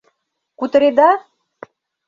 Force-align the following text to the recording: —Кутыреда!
—Кутыреда! 0.59 1.09